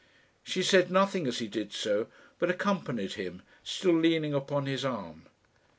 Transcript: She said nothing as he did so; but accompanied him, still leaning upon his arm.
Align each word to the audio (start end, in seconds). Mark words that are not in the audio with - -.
She 0.41 0.63
said 0.63 0.89
nothing 0.89 1.27
as 1.27 1.37
he 1.37 1.47
did 1.47 1.71
so; 1.71 2.07
but 2.39 2.49
accompanied 2.49 3.13
him, 3.13 3.43
still 3.63 3.93
leaning 3.93 4.33
upon 4.33 4.65
his 4.65 4.83
arm. 4.83 5.27